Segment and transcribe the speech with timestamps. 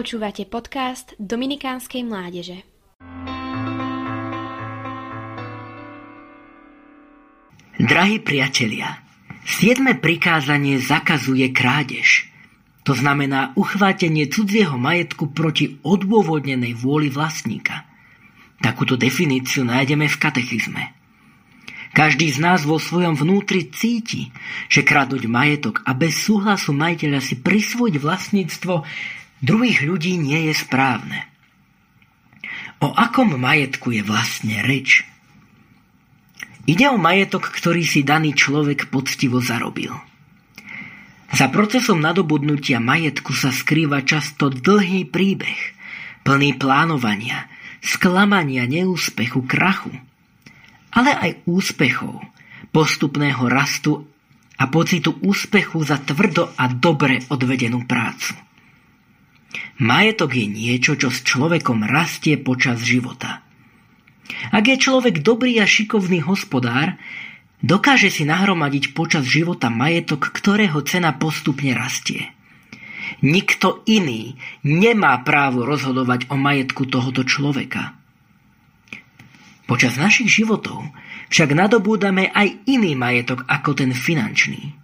[0.00, 2.64] Počúvate podcast Dominikánskej mládeže.
[7.76, 9.04] Drahí priatelia,
[9.44, 12.32] siedme prikázanie zakazuje krádež.
[12.88, 17.84] To znamená uchvátenie cudzieho majetku proti odôvodnenej vôli vlastníka.
[18.64, 20.96] Takúto definíciu nájdeme v katechizme.
[21.92, 24.32] Každý z nás vo svojom vnútri cíti,
[24.72, 28.74] že kradnúť majetok a bez súhlasu majiteľa si prisvojiť vlastníctvo
[29.44, 31.28] druhých ľudí nie je správne.
[32.80, 35.04] O akom majetku je vlastne reč?
[36.64, 39.92] Ide o majetok, ktorý si daný človek poctivo zarobil.
[41.30, 45.60] Za procesom nadobudnutia majetku sa skrýva často dlhý príbeh,
[46.24, 47.46] plný plánovania,
[47.84, 49.92] sklamania, neúspechu, krachu–
[50.94, 52.18] ale aj úspechov,
[52.74, 54.10] postupného rastu
[54.58, 58.34] a pocitu úspechu za tvrdo a dobre odvedenú prácu.
[59.82, 63.42] Majetok je niečo, čo s človekom rastie počas života.
[64.54, 66.94] Ak je človek dobrý a šikovný hospodár,
[67.58, 72.30] dokáže si nahromadiť počas života majetok, ktorého cena postupne rastie.
[73.26, 77.94] Nikto iný nemá právo rozhodovať o majetku tohoto človeka–
[79.70, 80.82] Počas našich životov
[81.30, 84.74] však nadobúdame aj iný majetok ako ten finančný.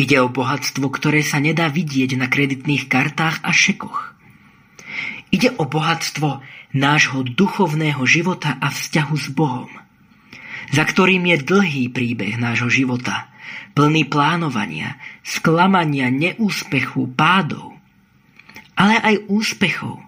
[0.00, 4.16] Ide o bohatstvo, ktoré sa nedá vidieť na kreditných kartách a šekoch.
[5.28, 6.40] Ide o bohatstvo
[6.72, 9.68] nášho duchovného života a vzťahu s Bohom,
[10.72, 13.28] za ktorým je dlhý príbeh nášho života,
[13.76, 17.76] plný plánovania, sklamania, neúspechu, pádov,
[18.80, 20.00] ale aj úspechov,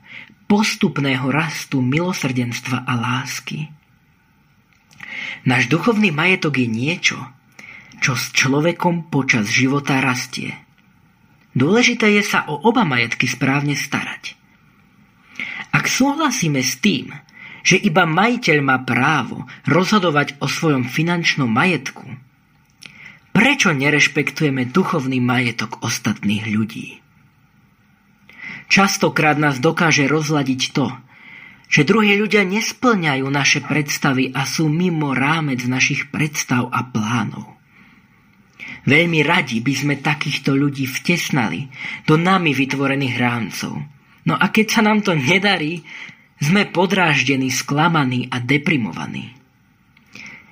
[0.49, 3.69] postupného rastu milosrdenstva a lásky.
[5.45, 7.21] Náš duchovný majetok je niečo,
[8.03, 10.59] čo s človekom počas života rastie.
[11.55, 14.35] Dôležité je sa o oba majetky správne starať.
[15.71, 17.15] Ak súhlasíme s tým,
[17.63, 22.05] že iba majiteľ má právo rozhodovať o svojom finančnom majetku,
[23.31, 26.99] prečo nerešpektujeme duchovný majetok ostatných ľudí?
[28.67, 30.91] Častokrát nás dokáže rozladiť to,
[31.73, 37.62] že druhí ľudia nesplňajú naše predstavy a sú mimo rámec našich predstav a plánov.
[38.83, 41.71] Veľmi radi by sme takýchto ľudí vtesnali
[42.07, 43.73] do nami vytvorených rámcov.
[44.27, 45.87] No a keď sa nám to nedarí,
[46.43, 49.35] sme podráždení, sklamaní a deprimovaní.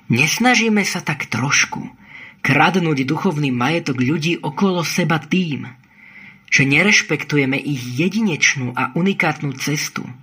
[0.07, 1.83] Nesnažíme sa tak trošku
[2.39, 5.67] kradnúť duchovný majetok ľudí okolo seba tým,
[6.51, 10.07] že nerešpektujeme ich jedinečnú a unikátnu cestu–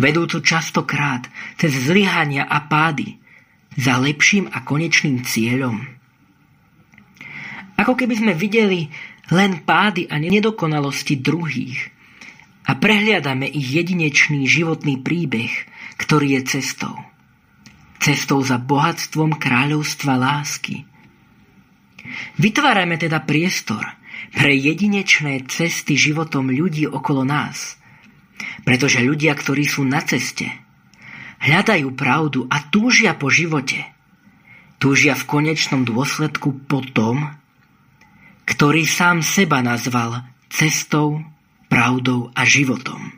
[0.00, 1.28] vedúcu častokrát
[1.60, 3.20] cez zlyhania a pády
[3.76, 5.99] za lepším a konečným cieľom.
[7.80, 8.92] Ako keby sme videli
[9.32, 11.88] len pády a nedokonalosti druhých
[12.68, 15.50] a prehliadame ich jedinečný životný príbeh,
[15.96, 16.92] ktorý je cestou.
[17.96, 20.84] Cestou za bohatstvom kráľovstva lásky.
[22.36, 23.84] Vytvárajme teda priestor
[24.36, 27.58] pre jedinečné cesty životom ľudí okolo nás–
[28.64, 30.50] pretože ľudia, ktorí sú na ceste,
[31.40, 33.88] hľadajú pravdu a túžia po živote.
[34.80, 37.36] Túžia v konečnom dôsledku po tom,
[38.50, 41.22] ktorý sám seba nazval cestou,
[41.70, 43.14] pravdou a životom.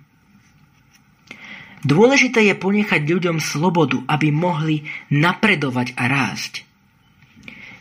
[1.82, 6.68] Dôležité je ponechať ľuďom slobodu, aby mohli napredovať a rásť.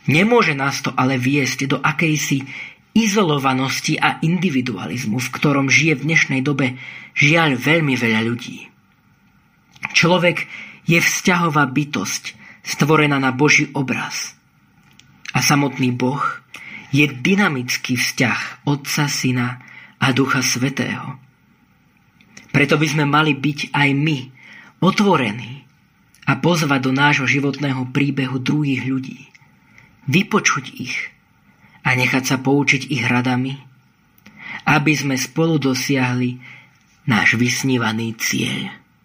[0.08, 2.42] Nemôže nás to ale viesť do akejsi
[2.96, 6.80] izolovanosti a individualizmu, v ktorom žije v dnešnej dobe
[7.14, 8.66] žiaľ veľmi veľa ľudí.
[9.94, 10.50] Človek
[10.88, 12.34] je vzťahová bytosť,
[12.66, 14.34] stvorená na Boží obraz.
[15.30, 16.41] A samotný Boh
[16.92, 19.58] je dynamický vzťah Otca, Syna
[19.98, 21.18] a Ducha Svetého.
[22.52, 24.18] Preto by sme mali byť aj my
[24.84, 25.64] otvorení
[26.28, 29.32] a pozvať do nášho životného príbehu druhých ľudí.
[30.06, 30.96] Vypočuť ich–
[31.82, 33.58] a nechať sa poučiť ich radami,
[34.66, 36.38] aby sme spolu dosiahli
[37.10, 38.81] náš vysnívaný cieľ.